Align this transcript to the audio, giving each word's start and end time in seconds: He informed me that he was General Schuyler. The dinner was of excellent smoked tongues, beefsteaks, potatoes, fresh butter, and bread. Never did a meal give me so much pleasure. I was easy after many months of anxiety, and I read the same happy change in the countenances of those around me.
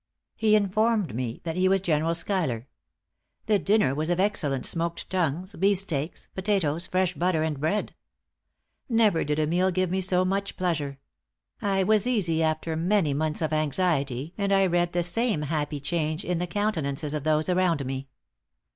He 0.35 0.55
informed 0.55 1.13
me 1.13 1.41
that 1.43 1.55
he 1.57 1.69
was 1.69 1.79
General 1.79 2.15
Schuyler. 2.15 2.67
The 3.45 3.59
dinner 3.59 3.93
was 3.93 4.09
of 4.09 4.19
excellent 4.19 4.65
smoked 4.65 5.07
tongues, 5.11 5.55
beefsteaks, 5.55 6.27
potatoes, 6.33 6.87
fresh 6.87 7.13
butter, 7.13 7.43
and 7.43 7.59
bread. 7.59 7.93
Never 8.89 9.23
did 9.23 9.37
a 9.37 9.45
meal 9.45 9.69
give 9.69 9.91
me 9.91 10.01
so 10.01 10.25
much 10.25 10.57
pleasure. 10.57 10.97
I 11.61 11.83
was 11.83 12.07
easy 12.07 12.41
after 12.41 12.75
many 12.75 13.13
months 13.13 13.43
of 13.43 13.53
anxiety, 13.53 14.33
and 14.39 14.51
I 14.51 14.65
read 14.65 14.93
the 14.93 15.03
same 15.03 15.43
happy 15.43 15.79
change 15.79 16.25
in 16.25 16.39
the 16.39 16.47
countenances 16.47 17.13
of 17.13 17.23
those 17.23 17.47
around 17.47 17.85
me. 17.85 18.07